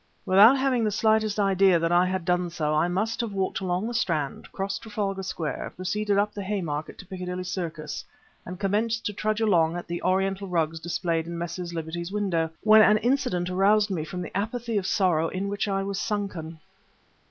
Without 0.25 0.57
having 0.57 0.83
the 0.83 0.89
slightest 0.89 1.39
idea 1.39 1.77
that 1.77 1.91
I 1.91 2.07
had 2.07 2.25
done 2.25 2.49
so, 2.49 2.73
I 2.73 2.87
must 2.87 3.21
have 3.21 3.33
walked 3.33 3.59
along 3.59 3.85
the 3.87 3.93
Strand, 3.93 4.51
crossed 4.51 4.81
Trafalgar 4.81 5.21
Square, 5.21 5.73
proceeded 5.75 6.17
up 6.17 6.33
the 6.33 6.41
Haymarket 6.41 6.97
to 6.97 7.05
Piccadilly 7.05 7.43
Circus, 7.43 8.03
and 8.43 8.59
commenced 8.59 9.05
to 9.05 9.13
trudge 9.13 9.41
along 9.41 9.75
at 9.77 9.85
the 9.85 10.01
Oriental 10.01 10.47
rugs 10.47 10.79
displayed 10.79 11.27
in 11.27 11.37
Messrs. 11.37 11.71
Liberty's 11.75 12.11
window, 12.11 12.49
when 12.63 12.81
an 12.81 12.97
incident 12.97 13.47
aroused 13.51 13.91
me 13.91 14.03
from 14.03 14.23
the 14.23 14.35
apathy 14.35 14.75
of 14.79 14.87
sorrow 14.87 15.27
in 15.27 15.49
which 15.49 15.67
I 15.67 15.83
was 15.83 15.99
sunken. 15.99 16.59